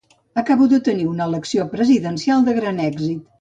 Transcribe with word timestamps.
Acabo 0.41 0.63
de 0.71 0.79
tenir 0.87 1.05
una 1.09 1.27
elecció 1.33 1.67
presidencial 1.77 2.49
de 2.49 2.57
gran 2.61 2.83
èxit. 2.89 3.25